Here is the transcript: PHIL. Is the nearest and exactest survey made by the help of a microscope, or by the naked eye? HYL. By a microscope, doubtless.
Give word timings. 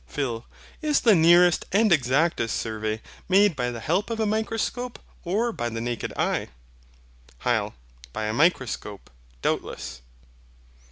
PHIL. 0.07 0.47
Is 0.81 1.01
the 1.01 1.13
nearest 1.13 1.65
and 1.71 1.93
exactest 1.93 2.55
survey 2.55 3.03
made 3.29 3.55
by 3.55 3.69
the 3.69 3.79
help 3.79 4.09
of 4.09 4.19
a 4.19 4.25
microscope, 4.25 4.97
or 5.23 5.51
by 5.51 5.69
the 5.69 5.79
naked 5.79 6.11
eye? 6.17 6.47
HYL. 7.41 7.75
By 8.11 8.23
a 8.25 8.33
microscope, 8.33 9.11
doubtless. 9.43 10.01